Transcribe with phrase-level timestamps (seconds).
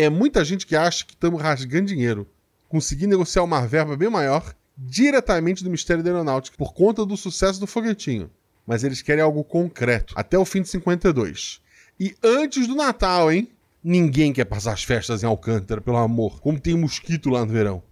[0.00, 2.26] É muita gente que acha que estamos rasgando dinheiro.
[2.68, 7.60] Consegui negociar uma verba bem maior diretamente do Ministério da Aeronáutica por conta do sucesso
[7.60, 8.30] do foguetinho.
[8.66, 11.60] Mas eles querem algo concreto, até o fim de 52.
[11.98, 13.50] E antes do Natal, hein?
[13.84, 16.40] Ninguém quer passar as festas em Alcântara, pelo amor.
[16.40, 17.82] Como tem mosquito lá no verão.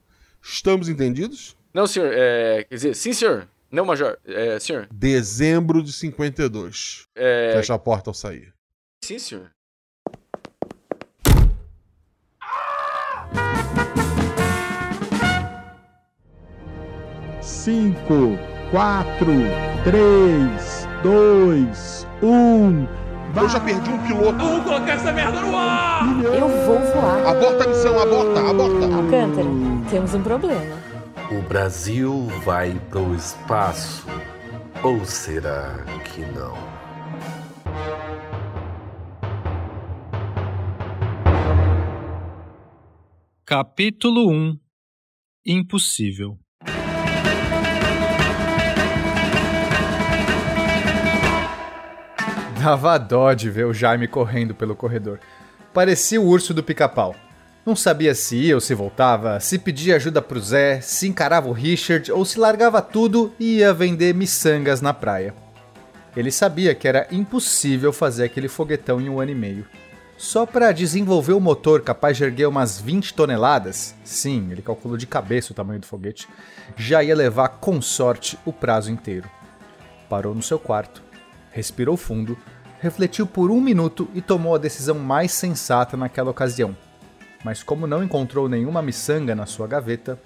[0.43, 1.57] Estamos entendidos?
[1.75, 2.11] Não, senhor.
[2.15, 3.47] É, quer dizer, sim, senhor.
[3.71, 4.19] Não, major.
[4.25, 4.89] É, senhor.
[4.91, 7.07] Dezembro de 52.
[7.15, 7.53] É...
[7.53, 8.55] Fecha a porta ao sair.
[9.05, 9.51] Sim, senhor.
[17.59, 18.39] Cinco,
[18.71, 19.33] quatro,
[19.83, 22.87] três, dois, um.
[23.37, 24.39] Eu já perdi um piloto.
[24.39, 26.07] Vamos colocar essa merda no ar!
[26.23, 27.27] Eu vou voar.
[27.27, 28.85] Aborta a missão, aborta, aborta.
[28.95, 29.49] Alcântara,
[29.91, 30.77] temos um problema.
[31.33, 34.07] O Brasil vai pro espaço.
[34.85, 36.57] Ou será que não?
[43.45, 44.57] Capítulo 1
[45.45, 46.39] Impossível
[52.63, 55.21] Dava dó de ver o Jaime correndo pelo corredor.
[55.73, 57.15] Parecia o urso do pica-pau.
[57.65, 61.53] Não sabia se ia ou se voltava, se pedia ajuda pro Zé, se encarava o
[61.53, 65.35] Richard ou se largava tudo e ia vender miçangas na praia.
[66.17, 69.67] Ele sabia que era impossível fazer aquele foguetão em um ano e meio.
[70.17, 75.07] Só para desenvolver o motor capaz de erguer umas 20 toneladas, sim, ele calculou de
[75.07, 76.27] cabeça o tamanho do foguete,
[76.77, 79.31] já ia levar com sorte o prazo inteiro.
[80.09, 81.03] Parou no seu quarto,
[81.59, 82.39] respirou fundo,
[82.81, 86.77] refletiu por um minuto e tomou a decisão mais sensata naquela ocasião.
[87.45, 90.21] Mas como não encontrou nenhuma miçanga na sua gaveta,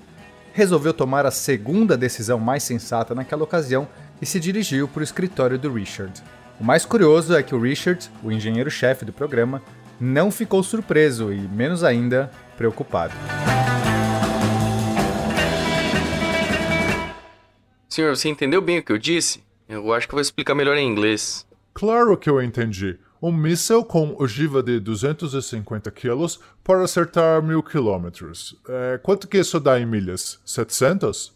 [0.53, 3.89] resolveu tomar a segunda decisão mais sensata naquela ocasião
[4.21, 6.23] e se dirigiu para o escritório do Richard.
[6.61, 9.63] O mais curioso é que o Richard, o engenheiro-chefe do programa,
[9.99, 13.15] não ficou surpreso e, menos ainda, preocupado.
[17.89, 19.43] Senhor, você entendeu bem o que eu disse?
[19.73, 21.47] Eu acho que vou explicar melhor em inglês.
[21.73, 22.99] Claro que eu entendi.
[23.23, 28.61] Um míssil com ogiva de 250 quilos para acertar mil quilômetros.
[28.69, 30.39] É, quanto que isso dá em milhas?
[30.45, 31.35] 700?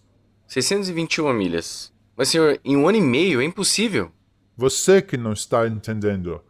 [0.48, 1.90] 621 milhas.
[2.14, 4.12] Mas, senhor, em um ano e meio é impossível.
[4.54, 6.42] Você que não está entendendo.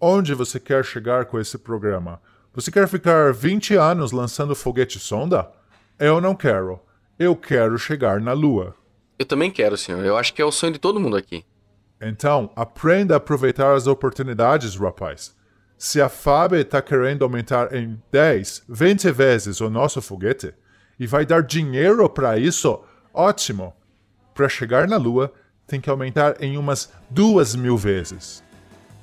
[0.00, 2.18] Onde você quer chegar com esse programa?
[2.54, 5.50] Você quer ficar 20 anos lançando foguete sonda?
[5.98, 6.80] Eu não quero.
[7.18, 8.74] Eu quero chegar na Lua.
[9.18, 10.04] Eu também quero, senhor.
[10.04, 11.44] Eu acho que é o sonho de todo mundo aqui.
[12.00, 15.34] Então, aprenda a aproveitar as oportunidades, rapaz.
[15.78, 20.54] Se a FAB está querendo aumentar em 10, 20 vezes o nosso foguete
[20.98, 22.82] e vai dar dinheiro para isso,
[23.12, 23.74] ótimo.
[24.34, 25.32] Para chegar na Lua,
[25.66, 28.42] tem que aumentar em umas duas mil vezes.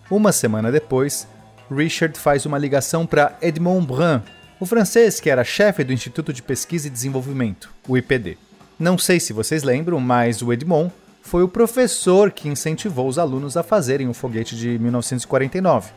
[0.09, 1.27] Uma semana depois,
[1.71, 4.21] Richard faz uma ligação para Edmond Brun,
[4.59, 8.37] o francês que era chefe do Instituto de Pesquisa e Desenvolvimento, o IPD.
[8.79, 10.91] Não sei se vocês lembram, mas o Edmond
[11.21, 15.91] foi o professor que incentivou os alunos a fazerem o foguete de 1949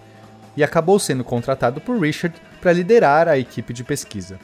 [0.56, 4.38] e acabou sendo contratado por Richard para liderar a equipe de pesquisa.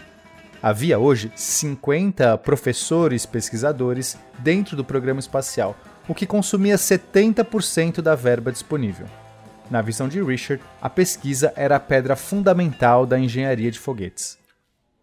[0.62, 5.76] Havia hoje 50 professores pesquisadores dentro do programa espacial,
[6.08, 9.06] o que consumia 70% da verba disponível.
[9.70, 14.41] Na visão de Richard, a pesquisa era a pedra fundamental da engenharia de foguetes.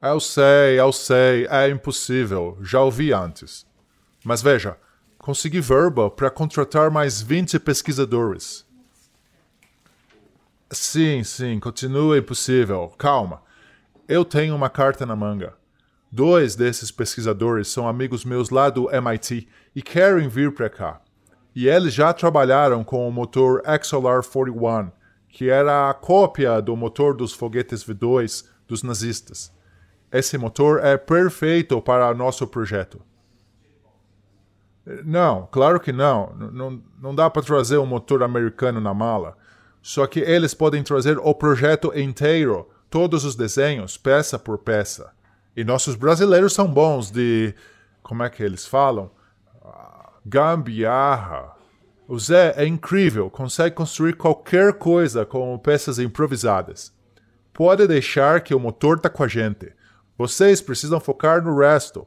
[0.01, 3.65] Eu sei, eu sei, é impossível, já ouvi antes.
[4.23, 4.77] Mas veja,
[5.17, 8.65] consegui verba para contratar mais 20 pesquisadores.
[10.71, 12.93] Sim, sim, continua impossível.
[12.97, 13.41] Calma.
[14.07, 15.53] Eu tenho uma carta na manga.
[16.09, 21.01] Dois desses pesquisadores são amigos meus lá do MIT e querem vir para cá.
[21.53, 24.91] E eles já trabalharam com o motor XLR 41,
[25.27, 29.51] que era a cópia do motor dos foguetes V2 dos nazistas.
[30.11, 33.01] Esse motor é perfeito para nosso projeto.
[35.05, 36.33] Não, claro que não.
[36.51, 39.37] Não, não dá para trazer um motor americano na mala.
[39.81, 45.11] Só que eles podem trazer o projeto inteiro, todos os desenhos, peça por peça.
[45.55, 47.53] E nossos brasileiros são bons de.
[48.01, 49.11] Como é que eles falam?
[50.25, 51.53] Gambiarra.
[52.07, 56.91] O Zé é incrível, consegue construir qualquer coisa com peças improvisadas.
[57.53, 59.71] Pode deixar que o motor está com a gente.
[60.19, 62.05] Vocês precisam focar no resto.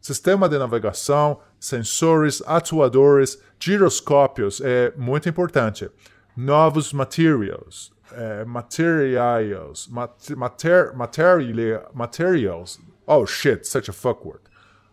[0.00, 5.88] Sistema de navegação, sensores, atuadores, giroscópios é muito importante.
[6.36, 12.80] Novos materials, é, materials, mat mater, material, materials.
[13.06, 14.42] Oh shit, such a fuck word.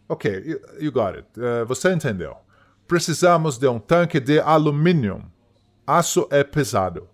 [0.08, 1.28] Ok, you, you got it.
[1.40, 2.38] Uh, você entendeu.
[2.88, 5.24] Precisamos de um tanque de alumínio.
[5.88, 7.10] Aço é pesado.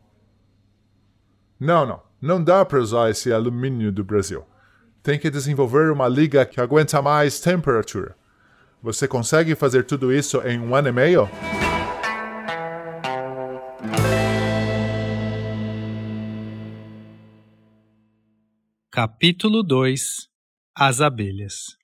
[1.57, 2.01] Não, não.
[2.21, 4.45] Não dá para usar esse alumínio do Brasil.
[5.05, 8.15] Tem que desenvolver uma liga que aguenta mais temperatura.
[8.81, 11.29] Você consegue fazer tudo isso em um ano e meio?
[18.91, 20.27] Capítulo 2
[20.75, 21.77] As abelhas.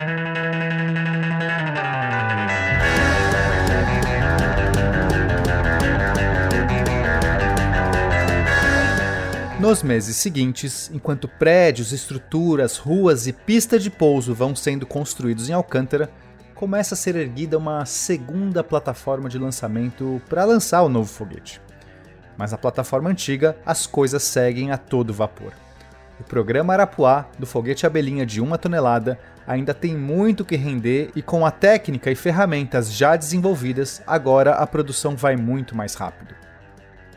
[9.61, 15.53] Nos meses seguintes, enquanto prédios, estruturas, ruas e pista de pouso vão sendo construídos em
[15.53, 16.09] Alcântara,
[16.55, 21.61] começa a ser erguida uma segunda plataforma de lançamento para lançar o novo foguete.
[22.35, 25.53] Mas na plataforma antiga, as coisas seguem a todo vapor.
[26.19, 31.21] O programa Arapuá, do foguete Abelhinha de uma tonelada, ainda tem muito que render e
[31.21, 36.33] com a técnica e ferramentas já desenvolvidas, agora a produção vai muito mais rápido.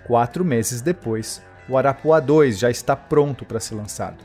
[0.07, 4.25] Quatro meses depois, o Arapuá 2 já está pronto para ser lançado.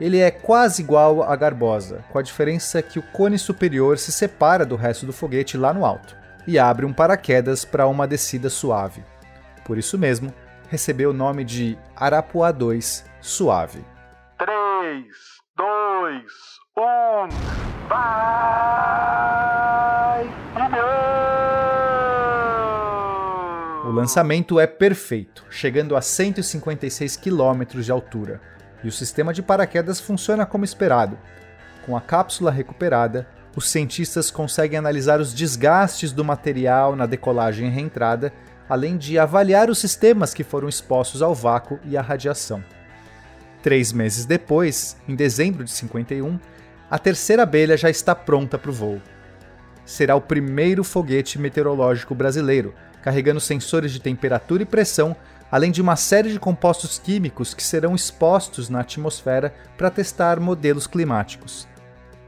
[0.00, 4.64] Ele é quase igual à Garbosa, com a diferença que o cone superior se separa
[4.64, 6.16] do resto do foguete lá no alto
[6.46, 9.04] e abre um paraquedas para uma descida suave.
[9.64, 10.32] Por isso mesmo,
[10.70, 13.84] recebeu o nome de Arapuá 2 Suave.
[14.38, 15.04] 3,
[15.56, 16.22] 2,
[16.76, 18.87] 1, vai!
[23.98, 28.40] Lançamento é perfeito, chegando a 156 km de altura,
[28.84, 31.18] e o sistema de paraquedas funciona como esperado.
[31.84, 37.70] Com a cápsula recuperada, os cientistas conseguem analisar os desgastes do material na decolagem e
[37.70, 38.32] reentrada,
[38.68, 42.62] além de avaliar os sistemas que foram expostos ao vácuo e à radiação.
[43.60, 46.38] Três meses depois, em dezembro de 51,
[46.88, 49.02] a terceira abelha já está pronta para o voo.
[49.84, 55.16] Será o primeiro foguete meteorológico brasileiro, carregando sensores de temperatura e pressão,
[55.50, 60.86] além de uma série de compostos químicos que serão expostos na atmosfera para testar modelos
[60.86, 61.66] climáticos.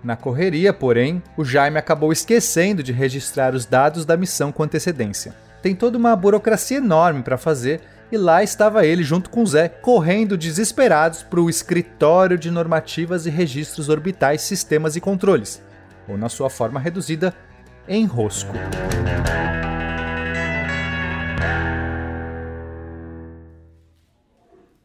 [0.02, 5.34] Na correria, porém, o Jaime acabou esquecendo de registrar os dados da missão com antecedência.
[5.62, 10.36] Tem toda uma burocracia enorme para fazer e lá estava ele junto com Zé, correndo
[10.36, 15.62] desesperados para o Escritório de Normativas e Registros Orbitais, Sistemas e Controles,
[16.08, 17.32] ou na sua forma reduzida,
[17.86, 18.52] Enrosco.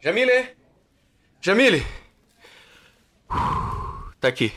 [0.05, 0.55] Jamile!
[1.41, 1.83] Jamile!
[4.19, 4.53] Tá aqui.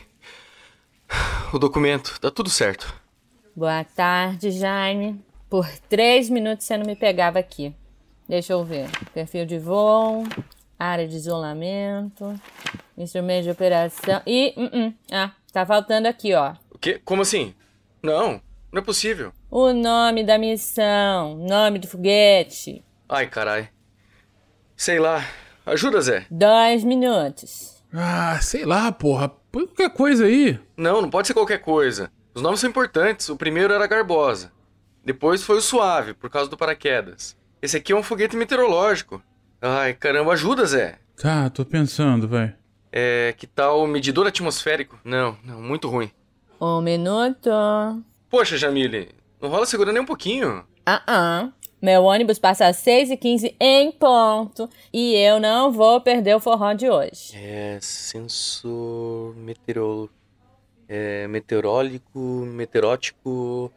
[1.51, 2.93] O documento, tá tudo certo.
[3.55, 5.25] Boa tarde, Jaime.
[5.49, 7.73] Por três minutos você não me pegava aqui.
[8.27, 8.91] Deixa eu ver.
[9.11, 10.23] Perfil de voo,
[10.77, 12.39] área de isolamento,
[12.95, 14.21] instrumento de operação.
[14.27, 14.53] E.
[14.55, 14.93] Uh -uh.
[15.11, 16.53] Ah, tá faltando aqui, ó.
[16.69, 17.01] O quê?
[17.03, 17.55] Como assim?
[18.03, 18.39] Não,
[18.71, 19.33] não é possível.
[19.49, 22.85] O nome da missão, nome do foguete.
[23.09, 23.69] Ai, carai.
[24.79, 25.25] Sei lá.
[25.65, 26.25] Ajuda, Zé.
[26.31, 27.83] Dois minutos.
[27.93, 29.27] Ah, sei lá, porra.
[29.27, 30.57] Põe qualquer coisa aí.
[30.77, 32.09] Não, não pode ser qualquer coisa.
[32.33, 33.27] Os nomes são importantes.
[33.27, 34.53] O primeiro era Garbosa.
[35.03, 37.35] Depois foi o Suave, por causa do paraquedas.
[37.61, 39.21] Esse aqui é um foguete meteorológico.
[39.61, 40.97] Ai, caramba, ajuda, Zé.
[41.21, 42.55] Tá, tô pensando, vai.
[42.89, 44.97] É, que tal o medidor atmosférico?
[45.03, 46.09] Não, não, muito ruim.
[46.61, 47.49] Um minuto.
[48.29, 49.09] Poxa, Jamile,
[49.41, 50.63] não rola segurando nem um pouquinho.
[50.85, 51.49] Ah, ah.
[51.81, 56.89] Meu ônibus passa às 6h15 em ponto e eu não vou perder o forró de
[56.89, 57.33] hoje.
[57.35, 60.09] É, sensor meteoro...
[60.87, 63.71] É, meteorólico, meteorótico...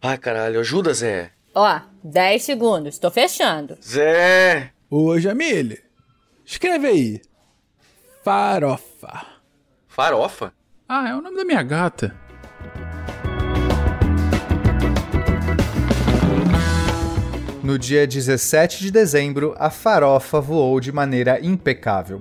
[0.00, 1.32] Ai, caralho, ajuda, Zé.
[1.54, 3.76] Ó, 10 segundos, tô fechando.
[3.82, 4.72] Zé!
[4.90, 5.82] Ô, Jamile,
[6.44, 7.22] escreve aí.
[8.22, 9.26] Farofa.
[9.88, 10.52] Farofa?
[10.88, 12.16] Ah, é o nome da minha gata.
[17.64, 22.20] No dia 17 de dezembro, a farofa voou de maneira impecável.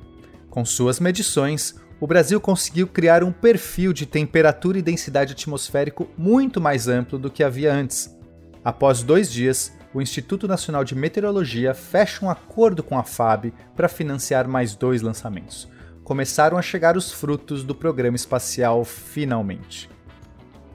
[0.49, 6.61] Com suas medições, o Brasil conseguiu criar um perfil de temperatura e densidade atmosférico muito
[6.61, 8.17] mais amplo do que havia antes.
[8.63, 13.89] Após dois dias, o Instituto Nacional de Meteorologia fecha um acordo com a FAB para
[13.89, 15.67] financiar mais dois lançamentos.
[16.05, 19.89] Começaram a chegar os frutos do programa espacial finalmente.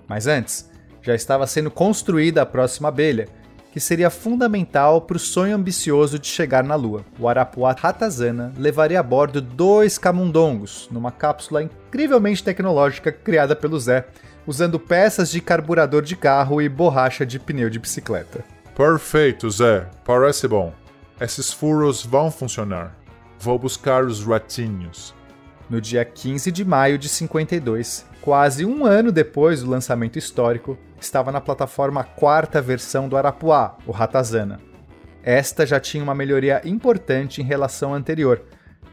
[0.06, 0.70] Mas antes,
[1.00, 3.37] já estava sendo construída a próxima abelha,
[3.72, 7.04] que seria fundamental para o sonho ambicioso de chegar na Lua.
[7.18, 14.06] O Arapuá Ratazana levaria a bordo dois camundongos, numa cápsula incrivelmente tecnológica criada pelo Zé,
[14.46, 18.44] usando peças de carburador de carro e borracha de pneu de bicicleta.
[18.74, 19.86] Perfeito, Zé.
[20.04, 20.72] Parece bom.
[21.20, 22.96] Esses furos vão funcionar.
[23.40, 25.14] Vou buscar os ratinhos.
[25.68, 31.32] No dia 15 de maio de 52, quase um ano depois do lançamento histórico, estava
[31.32, 34.60] na plataforma a quarta versão do Arapuá, o Ratazana.
[35.22, 38.42] Esta já tinha uma melhoria importante em relação à anterior.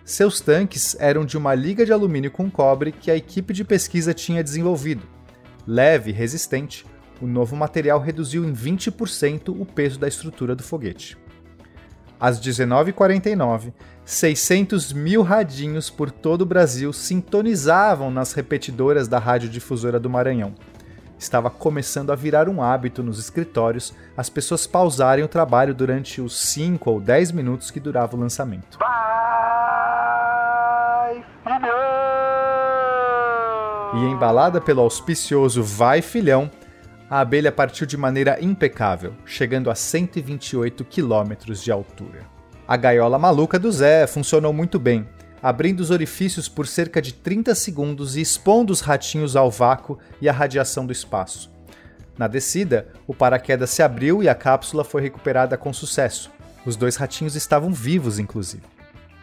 [0.06, 4.14] Seus tanques eram de uma liga de alumínio com cobre que a equipe de pesquisa
[4.14, 5.04] tinha desenvolvido.
[5.68, 6.86] Leve e resistente,
[7.22, 11.18] o novo material reduziu em 20% o peso da estrutura do foguete.
[12.18, 13.74] Às 19h49,
[14.06, 20.54] 600 mil radinhos por todo o Brasil sintonizavam nas repetidoras da radiodifusora do Maranhão.
[21.18, 26.40] Estava começando a virar um hábito nos escritórios as pessoas pausarem o trabalho durante os
[26.40, 28.78] 5 ou 10 minutos que durava o lançamento.
[28.78, 28.86] Vai,
[31.44, 31.96] filhão!
[33.96, 36.52] E embalada pelo auspicioso Vai Filhão,
[37.10, 42.35] a abelha partiu de maneira impecável, chegando a 128 quilômetros de altura.
[42.68, 45.08] A gaiola maluca do Zé funcionou muito bem,
[45.40, 50.28] abrindo os orifícios por cerca de 30 segundos e expondo os ratinhos ao vácuo e
[50.28, 51.52] à radiação do espaço.
[52.18, 56.32] Na descida, o paraquedas se abriu e a cápsula foi recuperada com sucesso.
[56.66, 58.64] Os dois ratinhos estavam vivos, inclusive.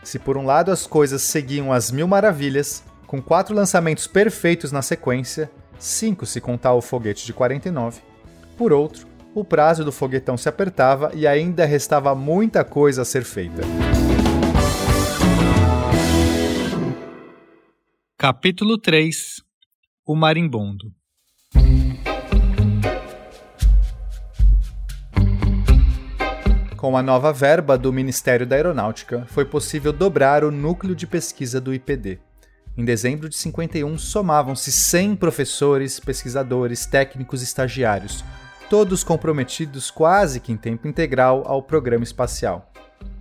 [0.05, 4.83] Se por um lado as coisas seguiam às mil maravilhas, com quatro lançamentos perfeitos na
[4.83, 8.01] sequência, cinco se contar o foguete de 49,
[8.57, 13.25] por outro, o prazo do foguetão se apertava e ainda restava muita coisa a ser
[13.25, 13.63] feita.
[18.19, 19.43] Capítulo 3
[20.07, 20.93] O Marimbondo
[26.77, 31.61] Com a nova verba do Ministério da Aeronáutica, foi possível dobrar o núcleo de pesquisa
[31.61, 32.19] do IPD.
[32.77, 38.25] Em dezembro de 51, somavam-se 100 professores, pesquisadores, técnicos e estagiários,
[38.73, 42.73] todos comprometidos quase que em tempo integral ao programa espacial.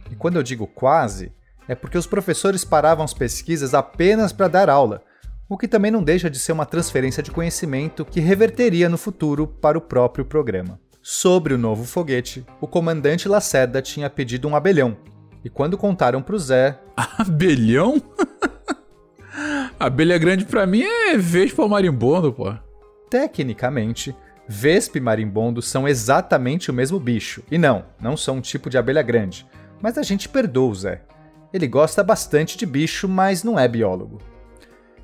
[0.09, 1.33] E quando eu digo quase,
[1.67, 5.03] é porque os professores paravam as pesquisas apenas para dar aula,
[5.49, 9.45] o que também não deixa de ser uma transferência de conhecimento que reverteria no futuro
[9.45, 10.79] para o próprio programa.
[11.01, 14.95] Sobre o novo foguete, o comandante Lacerda tinha pedido um abelhão,
[15.43, 16.79] e quando contaram para o Zé.
[16.95, 18.01] Abelhão?
[19.77, 22.53] Abelha grande pra mim é vespa ou marimbondo, pô.
[23.09, 24.15] Tecnicamente,
[24.51, 27.41] vespa e marimbondo são exatamente o mesmo bicho.
[27.49, 29.47] E não, não são um tipo de abelha grande.
[29.81, 31.01] Mas a gente perdoa o Zé.
[31.53, 34.19] Ele gosta bastante de bicho, mas não é biólogo.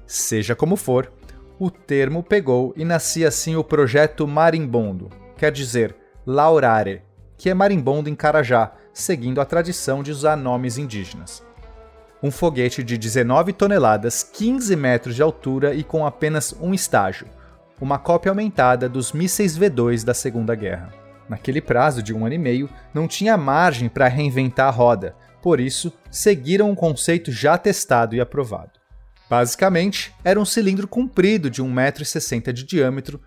[0.06, 1.12] Seja como for,
[1.58, 7.01] o termo pegou e nascia assim o projeto Marimbondo, quer dizer, laurare,
[7.38, 11.46] que é marimbondo em Carajá, seguindo a tradição de usar nomes indígenas
[12.22, 17.27] um foguete de 19 toneladas, 15 metros de altura e com apenas um estágio,
[17.79, 20.93] uma cópia aumentada dos mísseis V2 da Segunda Guerra.
[21.29, 25.60] Naquele prazo de um ano e meio, não tinha margem para reinventar a roda, por
[25.60, 28.72] isso, seguiram um conceito já testado e aprovado.
[29.29, 33.22] Basicamente, era um cilindro comprido de 1,60m de diâmetro,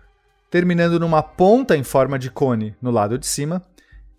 [0.49, 3.63] terminando numa ponta em forma de cone no lado de cima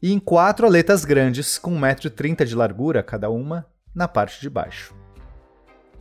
[0.01, 5.02] e em quatro aletas grandes com 1,30m de largura cada uma na parte de baixo.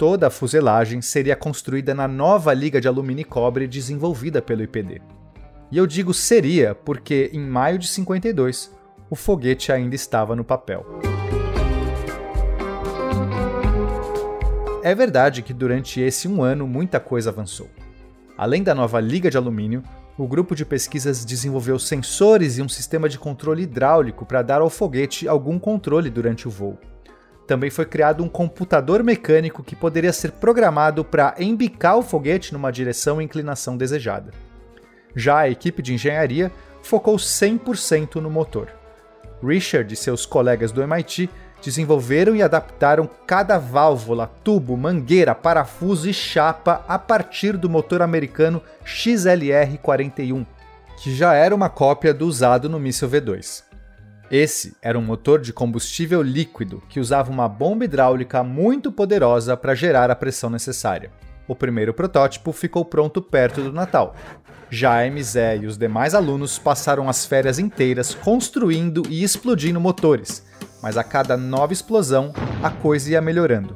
[0.01, 4.99] Toda a fuselagem seria construída na nova liga de alumínio e cobre desenvolvida pelo IPD.
[5.71, 8.75] E eu digo seria porque, em maio de 52,
[9.11, 10.83] o foguete ainda estava no papel.
[14.81, 17.69] É verdade que durante esse um ano muita coisa avançou.
[18.35, 19.83] Além da nova liga de alumínio,
[20.17, 24.69] o grupo de pesquisas desenvolveu sensores e um sistema de controle hidráulico para dar ao
[24.71, 26.79] foguete algum controle durante o voo
[27.51, 32.71] também foi criado um computador mecânico que poderia ser programado para embicar o foguete numa
[32.71, 34.31] direção e inclinação desejada.
[35.13, 36.49] Já a equipe de engenharia
[36.81, 38.69] focou 100% no motor.
[39.43, 41.29] Richard e seus colegas do MIT
[41.61, 48.61] desenvolveram e adaptaram cada válvula, tubo, mangueira, parafuso e chapa a partir do motor americano
[48.85, 50.45] XLR-41,
[51.03, 53.70] que já era uma cópia do usado no míssil V2.
[54.31, 59.75] Esse era um motor de combustível líquido que usava uma bomba hidráulica muito poderosa para
[59.75, 61.11] gerar a pressão necessária.
[61.49, 64.15] O primeiro protótipo ficou pronto perto do Natal.
[64.69, 70.47] Jaime, Zé e os demais alunos passaram as férias inteiras construindo e explodindo motores,
[70.81, 72.31] mas a cada nova explosão
[72.63, 73.75] a coisa ia melhorando.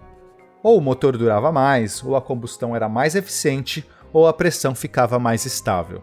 [0.63, 5.19] Ou o motor durava mais, ou a combustão era mais eficiente, ou a pressão ficava
[5.19, 6.01] mais estável.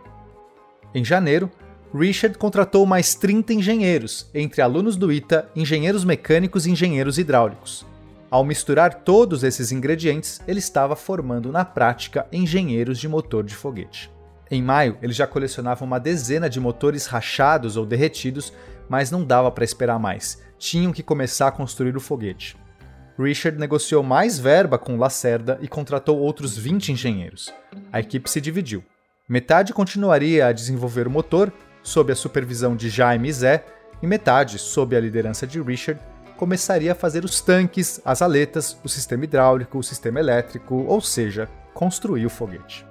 [0.95, 1.51] Em janeiro,
[1.95, 7.85] Richard contratou mais 30 engenheiros, entre alunos do ITA, engenheiros mecânicos e engenheiros hidráulicos.
[8.31, 14.11] Ao misturar todos esses ingredientes, ele estava formando na prática engenheiros de motor de foguete.
[14.51, 18.55] Em maio, ele já colecionava uma dezena de motores rachados ou derretidos,
[18.89, 20.43] mas não dava para esperar mais.
[20.59, 22.57] Tinham que começar a construir o foguete.
[23.19, 27.53] Richard negociou mais verba com Lacerda e contratou outros 20 engenheiros.
[27.93, 28.83] A equipe se dividiu.
[29.29, 33.65] Metade continuaria a desenvolver o motor sob a supervisão de Jaime e Zé,
[34.03, 36.01] e metade, sob a liderança de Richard,
[36.37, 41.49] começaria a fazer os tanques, as aletas, o sistema hidráulico, o sistema elétrico, ou seja,
[41.73, 42.85] construir o foguete.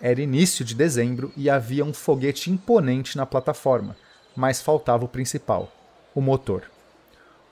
[0.00, 3.96] Era início de dezembro e havia um foguete imponente na plataforma,
[4.34, 5.72] mas faltava o principal,
[6.14, 6.64] o motor.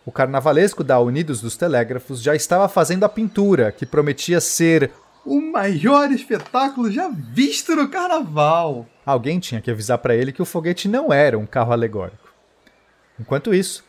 [0.04, 4.90] O carnavalesco da Unidos dos Telégrafos já estava fazendo a pintura, que prometia ser
[5.24, 8.86] o maior espetáculo já visto no carnaval.
[9.04, 12.30] Alguém tinha que avisar para ele que o foguete não era um carro alegórico.
[13.18, 13.84] Enquanto isso,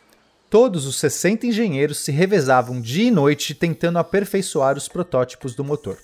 [0.50, 5.96] todos os 60 engenheiros se revezavam dia e noite tentando aperfeiçoar os protótipos do motor.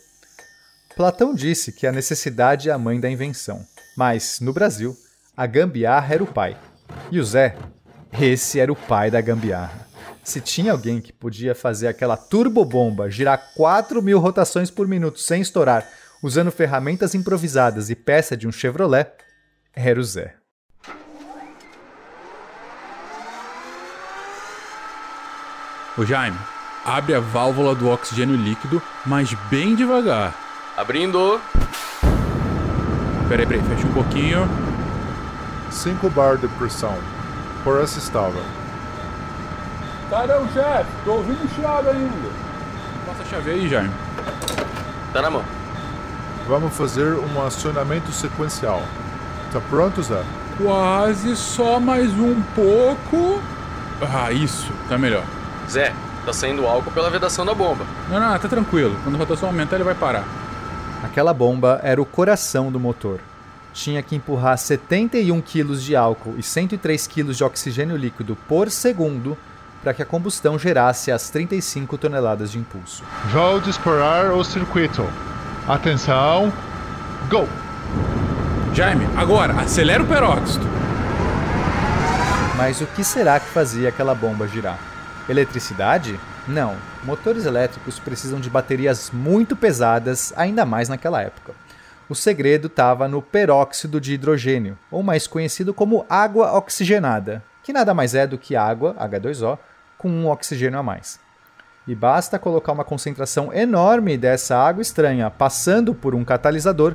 [0.96, 3.64] Platão disse que a necessidade é a mãe da invenção,
[3.96, 4.96] mas, no Brasil,
[5.36, 6.56] a gambiarra era o pai.
[7.12, 7.56] E o Zé,
[8.18, 9.87] esse era o pai da gambiarra.
[10.28, 15.40] Se tinha alguém que podia fazer aquela turbobomba girar 4 mil rotações por minuto sem
[15.40, 15.88] estourar,
[16.22, 19.10] usando ferramentas improvisadas e peça de um Chevrolet,
[19.74, 20.34] era o Zé.
[25.96, 26.38] Ô Jaime,
[26.84, 30.34] abre a válvula do oxigênio líquido, mas bem devagar.
[30.76, 31.40] Abrindo.
[33.30, 34.46] Peraí, peraí, fecha um pouquinho.
[35.70, 36.98] 5 bar de pressão.
[37.64, 38.67] Por essa estável.
[40.10, 42.30] Caramba, chefe, tô ouvindo chiado ainda.
[43.06, 43.92] Passa a chave aí, Jaime.
[45.12, 45.44] Tá na mão.
[46.46, 48.82] Vamos fazer um acionamento sequencial.
[49.52, 50.22] Tá pronto, Zé?
[50.56, 53.42] Quase só mais um pouco.
[54.00, 55.24] Ah, isso, tá melhor.
[55.68, 55.92] Zé,
[56.24, 57.84] tá saindo álcool pela vedação da bomba.
[58.08, 58.96] Não, não, tá tranquilo.
[59.04, 60.24] Quando a rotação aumentar, ele vai parar.
[61.04, 63.20] Aquela bomba era o coração do motor.
[63.74, 69.36] Tinha que empurrar 71 kg de álcool e 103 kg de oxigênio líquido por segundo
[69.88, 73.02] para que a combustão gerasse as 35 toneladas de impulso.
[73.32, 75.02] Vou disparar o circuito.
[75.66, 76.52] Atenção,
[77.30, 77.48] go!
[78.74, 80.66] Jaime, agora, acelera o peróxido.
[82.58, 84.78] Mas o que será que fazia aquela bomba girar?
[85.26, 86.20] Eletricidade?
[86.46, 86.76] Não.
[87.02, 91.54] Motores elétricos precisam de baterias muito pesadas, ainda mais naquela época.
[92.10, 97.92] O segredo estava no peróxido de hidrogênio, ou mais conhecido como água oxigenada, que nada
[97.92, 99.58] mais é do que água, H2O,
[99.98, 101.20] com um oxigênio a mais.
[101.86, 106.94] E basta colocar uma concentração enorme dessa água estranha passando por um catalisador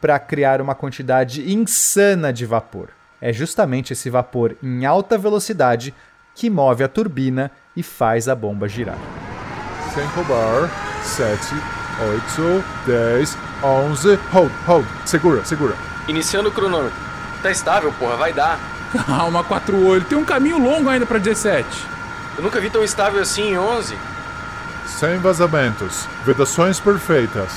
[0.00, 2.88] para criar uma quantidade insana de vapor.
[3.20, 5.94] É justamente esse vapor em alta velocidade
[6.34, 8.98] que move a turbina e faz a bomba girar.
[9.94, 10.68] 5 bar,
[11.04, 11.54] 7,
[12.00, 14.14] 8, 10, 11.
[14.32, 14.86] Hold, hold.
[15.04, 15.76] Segura, segura.
[16.08, 16.98] Iniciando o cronômetro.
[17.42, 18.58] Tá estável, porra, vai dar.
[19.06, 20.08] Calma, quatro olhos.
[20.08, 21.91] Tem um caminho longo ainda para 17.
[22.36, 23.96] Eu nunca vi tão estável assim em 11.
[24.86, 26.06] Sem vazamentos.
[26.24, 27.52] Vedações perfeitas.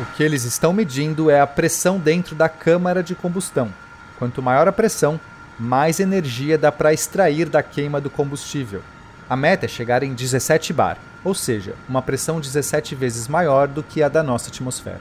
[0.00, 3.72] O que eles estão medindo é a pressão dentro da câmara de combustão.
[4.18, 5.20] Quanto maior a pressão,
[5.58, 8.82] mais energia dá para extrair da queima do combustível.
[9.30, 13.82] A meta é chegar em 17 bar, ou seja, uma pressão 17 vezes maior do
[13.82, 15.00] que a da nossa atmosfera.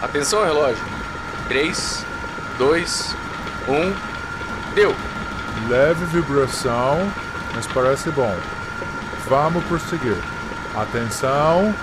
[0.00, 0.84] Atenção, relógio.
[1.48, 2.04] 3,
[2.56, 3.16] 2,
[3.68, 4.74] 1.
[4.74, 4.94] Deu!
[5.68, 7.12] Leve vibração,
[7.54, 8.34] mas parece bom.
[9.28, 10.16] Vamos prosseguir.
[10.76, 11.74] Atenção,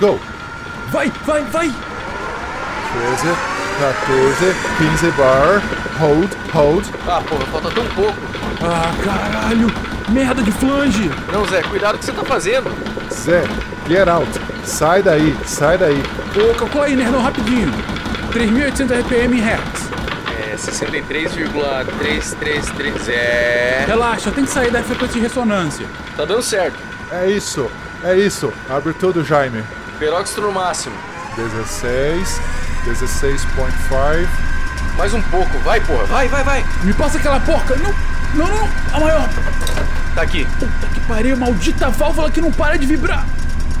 [0.00, 0.20] go!
[0.90, 1.72] Vai, vai, vai!
[2.92, 3.28] 13,
[3.78, 5.62] 14, 15 bar.
[5.98, 6.84] Hold, hold.
[7.06, 8.18] Ah, porra, falta tão pouco.
[8.62, 9.72] Ah, caralho!
[10.08, 11.10] Merda de flange!
[11.32, 12.70] Não, Zé, cuidado o que você tá fazendo.
[13.12, 13.44] Zé,
[13.88, 14.28] get out.
[14.64, 16.02] Sai daí, sai daí.
[16.36, 17.72] Ô, calcula aí, nerdão, rapidinho.
[18.32, 19.79] 3.800 RPM em.
[20.60, 23.08] É 63,333.
[23.08, 23.84] É.
[23.86, 25.86] Relaxa, tem que sair da frequência de ressonância.
[26.16, 26.76] Tá dando certo.
[27.10, 27.70] É isso,
[28.04, 28.52] é isso.
[28.68, 29.64] Abre tudo, Jaime.
[29.98, 30.94] Peróxido no máximo.
[31.34, 32.42] 16,
[32.84, 34.28] 16.5.
[34.98, 36.62] Mais um pouco, vai, porra, vai, vai, vai.
[36.82, 37.74] Me passa aquela porca!
[37.76, 37.94] Não,
[38.34, 39.26] não, não, a maior!
[40.14, 40.46] Tá aqui.
[40.58, 43.24] Puta que pariu, maldita válvula que não para de vibrar!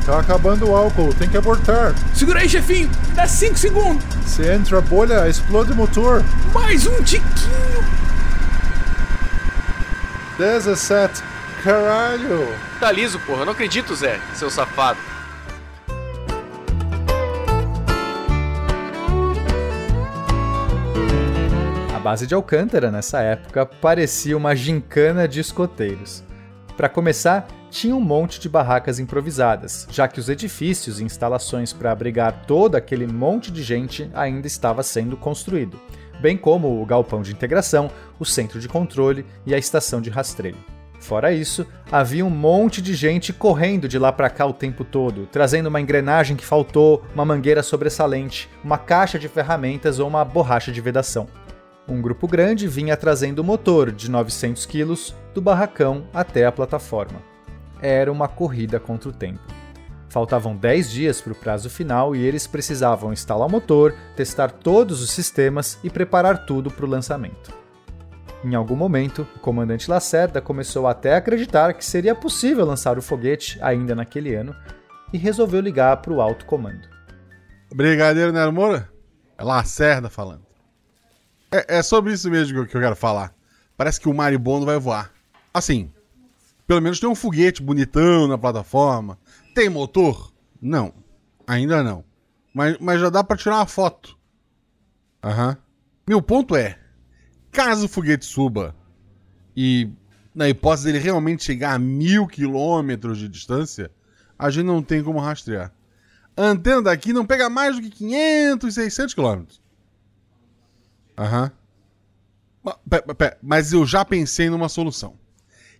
[0.04, 1.94] Tá acabando o álcool, tem que abortar.
[2.14, 2.90] Segura aí, chefinho!
[3.14, 4.04] Dá 5 segundos!
[4.26, 6.24] Se entra a bolha, explode o motor.
[6.52, 7.84] Mais um tiquinho!
[10.38, 11.22] 17.
[11.62, 12.48] Caralho!
[12.80, 14.98] Tá liso, porra, não acredito, Zé, seu safado.
[21.94, 26.24] A base de Alcântara, nessa época, parecia uma gincana de escoteiros.
[26.80, 31.92] Para começar, tinha um monte de barracas improvisadas, já que os edifícios e instalações para
[31.92, 35.78] abrigar todo aquele monte de gente ainda estava sendo construído,
[36.22, 40.56] bem como o galpão de integração, o centro de controle e a estação de rastreio.
[40.98, 45.26] Fora isso, havia um monte de gente correndo de lá para cá o tempo todo,
[45.30, 50.72] trazendo uma engrenagem que faltou, uma mangueira sobressalente, uma caixa de ferramentas ou uma borracha
[50.72, 51.28] de vedação.
[51.90, 57.20] Um grupo grande vinha trazendo o motor de 900 quilos do barracão até a plataforma.
[57.82, 59.40] Era uma corrida contra o tempo.
[60.08, 65.02] Faltavam 10 dias para o prazo final e eles precisavam instalar o motor, testar todos
[65.02, 67.52] os sistemas e preparar tudo para o lançamento.
[68.44, 73.02] Em algum momento, o comandante Lacerda começou até a acreditar que seria possível lançar o
[73.02, 74.54] foguete ainda naquele ano
[75.12, 76.88] e resolveu ligar para o alto comando.
[77.74, 78.88] Brigadeiro Nero Moura?
[79.36, 80.49] É Lacerda falando.
[81.50, 83.34] É, é sobre isso mesmo que eu, que eu quero falar.
[83.76, 85.12] Parece que o maribondo vai voar.
[85.52, 85.90] Assim,
[86.66, 89.18] pelo menos tem um foguete bonitão na plataforma.
[89.54, 90.32] Tem motor?
[90.60, 90.94] Não.
[91.46, 92.04] Ainda não.
[92.54, 94.16] Mas, mas já dá pra tirar uma foto.
[95.22, 95.56] Aham.
[96.08, 96.78] Meu ponto é:
[97.50, 98.74] caso o foguete suba
[99.56, 99.90] e,
[100.34, 103.90] na hipótese dele realmente chegar a mil quilômetros de distância,
[104.38, 105.72] a gente não tem como rastrear.
[106.36, 109.59] A antena daqui não pega mais do que 500, 600 quilômetros.
[111.20, 111.52] Aham.
[112.88, 115.18] Pe- Mas eu já pensei numa solução.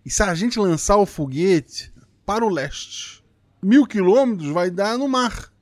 [0.05, 1.93] E se a gente lançar o foguete
[2.27, 3.25] para o leste?
[3.63, 5.53] Mil quilômetros vai dar no mar,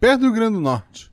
[0.00, 1.12] perto do Rio Grande do Norte.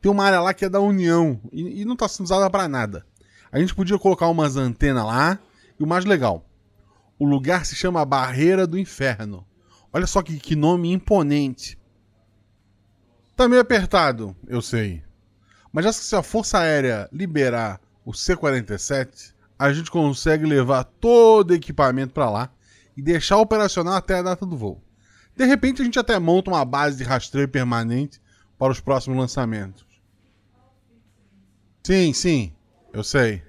[0.00, 2.68] Tem uma área lá que é da União e, e não está sendo usada para
[2.68, 3.06] nada.
[3.50, 5.38] A gente podia colocar umas antenas lá
[5.78, 6.48] e o mais legal,
[7.18, 9.46] o lugar se chama Barreira do Inferno.
[9.92, 11.78] Olha só que, que nome imponente.
[13.34, 15.02] Tá meio apertado, eu sei.
[15.76, 22.14] Mas se a Força Aérea liberar o C-47, a gente consegue levar todo o equipamento
[22.14, 22.50] para lá
[22.96, 24.82] e deixar operacional até a data do voo.
[25.36, 28.18] De repente a gente até monta uma base de rastreio permanente
[28.58, 29.84] para os próximos lançamentos.
[31.84, 32.54] Sim, sim,
[32.90, 33.42] eu sei.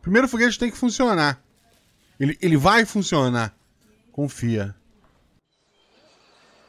[0.00, 1.42] Primeiro foguete tem que funcionar.
[2.20, 3.56] Ele, ele vai funcionar.
[4.12, 4.72] Confia.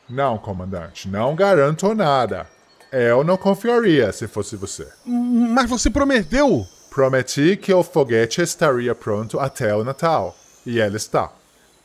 [0.10, 2.48] Não, comandante, não garanto nada.
[2.96, 4.88] Eu não confiaria se fosse você.
[5.06, 6.68] Mas você prometeu!
[6.92, 10.38] Prometi que o foguete estaria pronto até o Natal.
[10.64, 11.32] E ele está.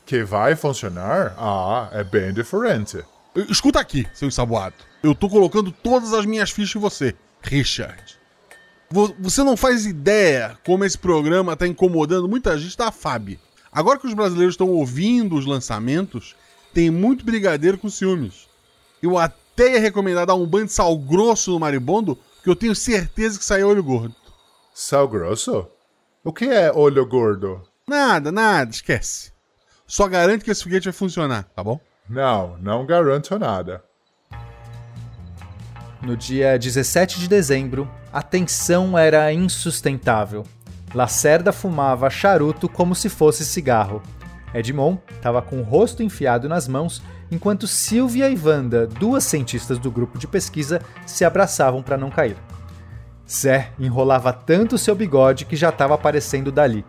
[0.05, 1.35] Que vai funcionar?
[1.38, 3.03] Ah, é bem diferente.
[3.49, 4.75] Escuta aqui, seu ensaboado.
[5.03, 8.18] Eu tô colocando todas as minhas fichas em você, Richard.
[8.90, 13.38] Vo- Você não faz ideia como esse programa tá incomodando muita gente da FAB.
[13.73, 16.35] Agora que os brasileiros estão ouvindo os lançamentos,
[16.75, 18.47] tem muito brigadeiro com ciúmes.
[19.03, 22.75] Eu até ia recomendar dar um banho de sal grosso no maribondo, porque eu tenho
[22.75, 24.14] certeza que saiu olho gordo.
[24.75, 25.66] Sal grosso?
[26.23, 27.62] O que é olho gordo?
[27.87, 29.33] Nada, nada, esquece.
[29.87, 31.81] Só garante que esse foguete vai funcionar, tá bom?
[32.09, 33.83] Não, não garanto nada.
[36.01, 40.44] No dia 17 de dezembro, a tensão era insustentável.
[40.94, 44.03] Lacerda fumava charuto como se fosse cigarro.
[44.55, 49.91] Edmond estava com o rosto enfiado nas mãos, enquanto Silvia e Wanda, duas cientistas do
[49.91, 52.37] grupo de pesquisa, se abraçavam para não cair.
[53.31, 56.85] Zé enrolava tanto seu bigode que já estava aparecendo dali.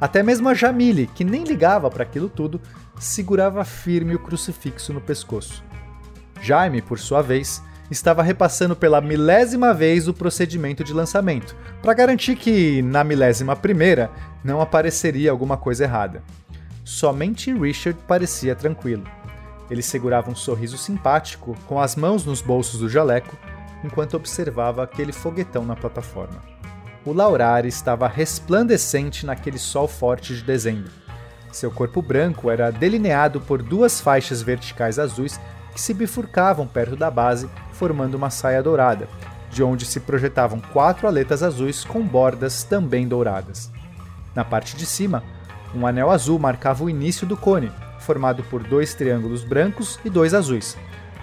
[0.00, 2.60] Até mesmo a Jamile, que nem ligava para aquilo tudo,
[2.98, 5.64] segurava firme o crucifixo no pescoço.
[6.42, 12.36] Jaime, por sua vez, estava repassando pela milésima vez o procedimento de lançamento, para garantir
[12.36, 14.10] que, na milésima primeira,
[14.42, 16.22] não apareceria alguma coisa errada.
[16.84, 19.04] Somente Richard parecia tranquilo.
[19.70, 23.36] Ele segurava um sorriso simpático, com as mãos nos bolsos do jaleco,
[23.82, 26.42] enquanto observava aquele foguetão na plataforma.
[27.04, 30.90] O Laurari estava resplandecente naquele sol forte de dezembro.
[31.52, 35.38] Seu corpo branco era delineado por duas faixas verticais azuis
[35.72, 39.08] que se bifurcavam perto da base, formando uma saia dourada,
[39.50, 43.70] de onde se projetavam quatro aletas azuis com bordas também douradas.
[44.34, 45.22] Na parte de cima,
[45.74, 47.70] um anel azul marcava o início do cone,
[48.04, 50.76] formado por dois triângulos brancos e dois azuis,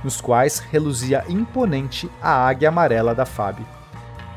[0.04, 3.60] nos quais reluzia imponente a águia amarela da FAB.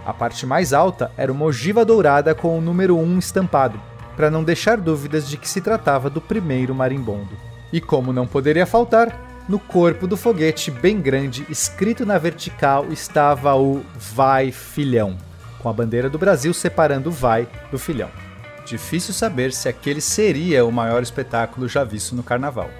[0.04, 3.80] A parte mais alta era uma ogiva dourada com o número 1 estampado,
[4.14, 7.36] para não deixar dúvidas de que se tratava do primeiro marimbondo.
[7.72, 13.54] E como não poderia faltar, no corpo do foguete bem grande, escrito na vertical, estava
[13.56, 15.16] o Vai Filhão,
[15.58, 18.23] com a bandeira do Brasil separando o Vai do Filhão.
[18.64, 22.70] Difícil saber se aquele seria o maior espetáculo já visto no carnaval.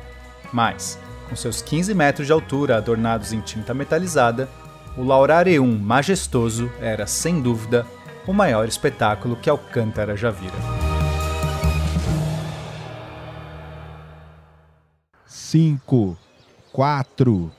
[0.53, 4.49] Mas, com seus 15 metros de altura adornados em tinta metalizada,
[4.97, 7.87] o Laurare 1 majestoso era, sem dúvida,
[8.27, 10.55] o maior espetáculo que Alcântara já vira.
[15.27, 16.17] Cinco,
[16.73, 17.53] quatro,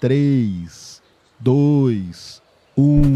[0.00, 1.00] três,
[1.38, 2.42] dois,
[2.76, 3.14] um.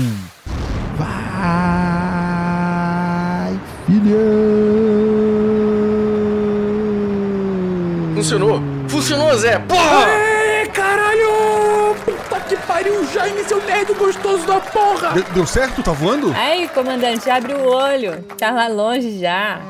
[8.15, 8.61] Funcionou!
[8.89, 9.59] Funcionou, Zé!
[9.61, 10.09] Porra!
[10.09, 11.95] É, caralho!
[12.05, 15.13] Puta que pariu, Jaime, seu nerd gostoso da porra!
[15.13, 15.83] Deu, deu certo?
[15.85, 16.33] Tá voando?
[16.37, 18.23] Aí, comandante, abre o olho.
[18.37, 19.61] Tava longe já.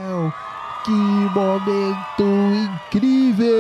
[0.85, 2.25] Que momento
[2.89, 3.53] incrível!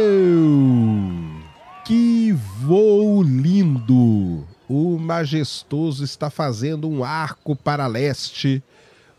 [1.84, 2.32] Que
[2.62, 4.46] voo lindo!
[4.68, 8.62] O majestoso está fazendo um arco para leste,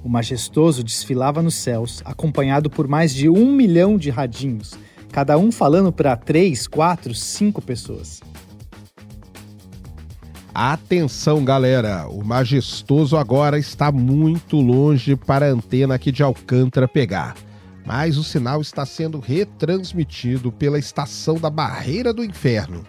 [0.05, 4.74] O majestoso desfilava nos céus, acompanhado por mais de um milhão de radinhos,
[5.11, 8.20] cada um falando para três, quatro, cinco pessoas.
[10.55, 12.07] Atenção, galera!
[12.07, 17.35] O majestoso agora está muito longe para a antena aqui de Alcântara pegar.
[17.87, 22.85] Mas o sinal está sendo retransmitido pela estação da Barreira do Inferno.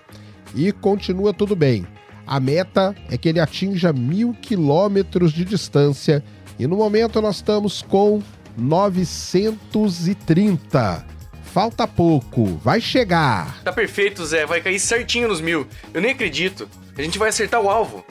[0.56, 1.86] E continua tudo bem.
[2.26, 6.24] A meta é que ele atinja mil quilômetros de distância
[6.60, 8.22] e no momento nós estamos com
[8.58, 11.06] 930.
[11.44, 13.62] Falta pouco, vai chegar.
[13.64, 14.46] Tá perfeito, Zé.
[14.46, 15.68] Vai cair certinho nos mil.
[15.94, 16.68] Eu nem acredito.
[16.98, 18.04] A gente vai acertar o alvo.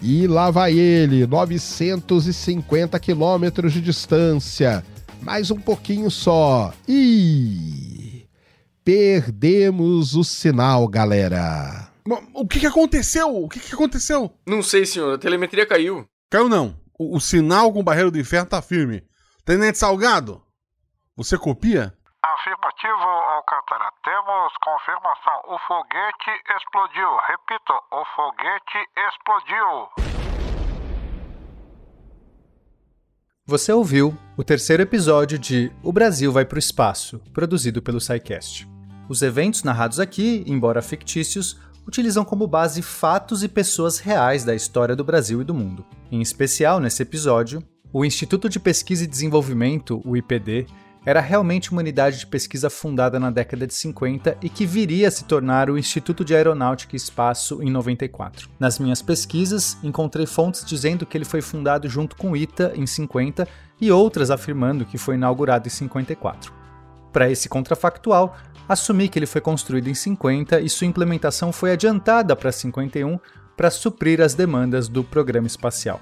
[0.00, 4.84] E lá vai ele, 950 quilômetros de distância.
[5.22, 6.72] Mais um pouquinho só.
[6.88, 8.28] E
[8.84, 11.88] perdemos o sinal, galera.
[12.34, 13.28] O que, que aconteceu?
[13.28, 14.34] O que, que aconteceu?
[14.46, 15.14] Não sei, senhor.
[15.14, 16.04] A telemetria caiu.
[16.28, 16.74] Caiu não.
[16.98, 19.02] O, o sinal com o barreiro do inferno tá firme.
[19.44, 20.42] Tenente Salgado,
[21.16, 21.92] você copia?
[22.24, 23.92] Afirmativo, Alcântara.
[24.04, 25.42] Temos confirmação.
[25.46, 27.08] O foguete explodiu.
[27.28, 30.01] Repito, o foguete explodiu.
[33.44, 38.68] Você ouviu o terceiro episódio de O Brasil vai para o Espaço, produzido pelo SciCast.
[39.08, 44.94] Os eventos narrados aqui, embora fictícios, utilizam como base fatos e pessoas reais da história
[44.94, 45.84] do Brasil e do mundo.
[46.08, 47.60] Em especial, nesse episódio,
[47.92, 50.66] o Instituto de Pesquisa e Desenvolvimento, o IPD,
[51.04, 55.10] era realmente uma unidade de pesquisa fundada na década de 50 e que viria a
[55.10, 58.48] se tornar o Instituto de Aeronáutica e Espaço em 94.
[58.58, 62.86] Nas minhas pesquisas, encontrei fontes dizendo que ele foi fundado junto com o ITA em
[62.86, 63.48] 50
[63.80, 66.52] e outras afirmando que foi inaugurado em 54.
[67.12, 68.36] Para esse contrafactual,
[68.68, 73.18] assumi que ele foi construído em 50 e sua implementação foi adiantada para 51
[73.56, 76.00] para suprir as demandas do programa espacial.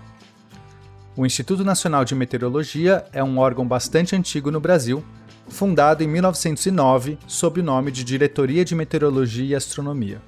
[1.17, 5.05] O Instituto Nacional de Meteorologia é um órgão bastante antigo no Brasil,
[5.49, 10.23] fundado em 1909 sob o nome de Diretoria de Meteorologia e Astronomia.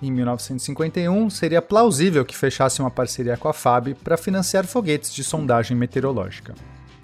[0.00, 5.24] Em 1951, seria plausível que fechasse uma parceria com a FAB para financiar foguetes de
[5.24, 6.54] sondagem meteorológica.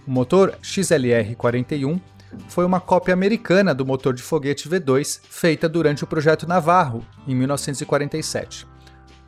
[0.06, 2.00] O motor XLR-41
[2.48, 7.34] foi uma cópia americana do motor de foguete V2 feita durante o projeto Navarro, em
[7.34, 8.66] 1947.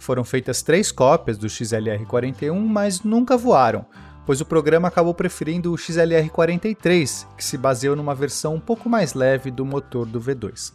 [0.01, 3.85] Foram feitas três cópias do XLR-41, mas nunca voaram,
[4.25, 9.13] pois o programa acabou preferindo o XLR-43, que se baseou numa versão um pouco mais
[9.13, 10.73] leve do motor do V2.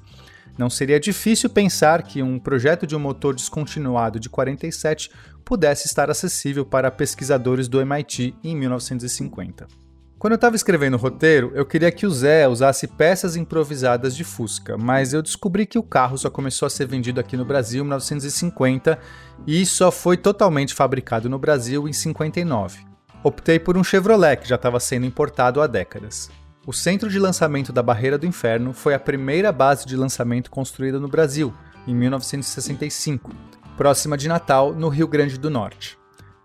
[0.60, 5.10] Não seria difícil pensar que um projeto de um motor descontinuado de 47
[5.44, 9.85] pudesse estar acessível para pesquisadores do MIT em 1950.
[10.26, 14.24] Quando eu estava escrevendo o roteiro, eu queria que o Zé usasse peças improvisadas de
[14.24, 17.84] Fusca, mas eu descobri que o carro só começou a ser vendido aqui no Brasil
[17.84, 18.98] em 1950
[19.46, 22.80] e só foi totalmente fabricado no Brasil em 59.
[23.24, 26.32] Optei por um Chevrolet que já estava sendo importado há décadas.
[26.66, 31.00] O centro de lançamento da Barreira do Inferno foi a primeira base de lançamento construída
[31.00, 31.54] no Brasil,
[31.86, 33.30] em 1965,
[33.78, 36.00] próxima de Natal, no Rio Grande do Norte.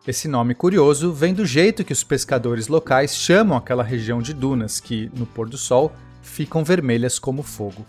[0.08, 4.80] Esse nome curioso vem do jeito que os pescadores locais chamam aquela região de dunas
[4.80, 7.84] que, no pôr do sol, ficam vermelhas como fogo.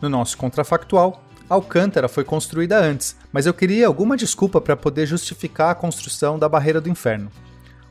[0.00, 5.70] No nosso contrafactual, Alcântara foi construída antes, mas eu queria alguma desculpa para poder justificar
[5.70, 7.32] a construção da Barreira do Inferno.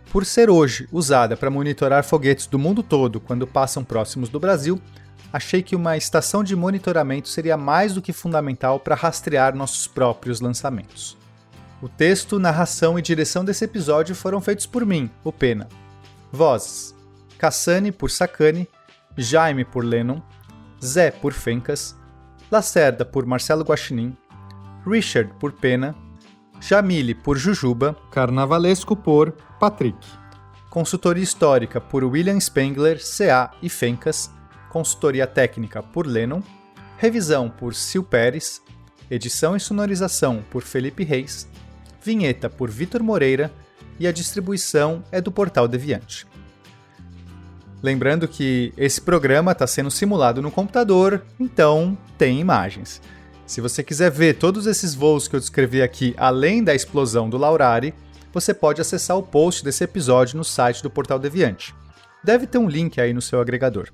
[0.09, 4.79] Por ser hoje usada para monitorar foguetes do mundo todo quando passam próximos do Brasil,
[5.33, 10.39] achei que uma estação de monitoramento seria mais do que fundamental para rastrear nossos próprios
[10.39, 11.21] lançamentos.
[11.83, 15.67] O texto, narração e direção desse episódio foram feitos por mim, o Pena.
[16.31, 16.95] Vozes:
[17.37, 18.69] Cassane por Sacane,
[19.17, 20.21] Jaime por Lennon,
[20.81, 21.93] Zé por Fencas,
[22.49, 24.15] Lacerda por Marcelo Guaxinim,
[24.87, 25.93] Richard por Pena,
[26.61, 30.07] Jamile por Jujuba, Carnavalesco por Patrick.
[30.69, 34.31] Consultoria Histórica por William Spengler, CA e Fencas,
[34.69, 36.41] Consultoria Técnica por Lennon,
[36.97, 38.61] Revisão por Sil Pérez,
[39.11, 41.45] Edição e sonorização por Felipe Reis,
[42.03, 43.51] Vinheta por Vitor Moreira
[43.99, 46.27] e a distribuição é do Portal Deviante.
[47.81, 53.01] Lembrando que esse programa está sendo simulado no computador, então tem imagens.
[53.45, 57.37] Se você quiser ver todos esses voos que eu descrevi aqui, além da explosão do
[57.37, 57.93] Laurari,
[58.31, 61.75] você pode acessar o post desse episódio no site do Portal Deviante.
[62.23, 63.89] Deve ter um link aí no seu agregador.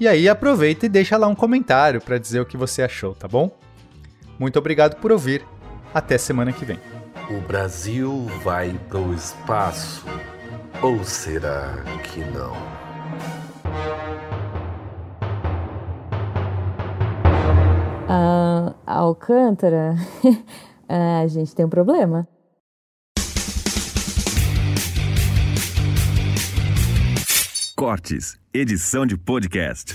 [0.00, 3.28] E aí aproveita e deixa lá um comentário para dizer o que você achou, tá
[3.28, 3.56] bom?
[4.38, 5.44] Muito obrigado por ouvir.
[5.92, 6.97] Até semana que vem.
[7.30, 10.02] O Brasil vai pro espaço.
[10.82, 12.54] Ou será que não?
[18.08, 19.94] Ah, Alcântara,
[20.88, 22.26] a gente tem um problema.
[27.76, 29.94] Cortes, edição de podcast.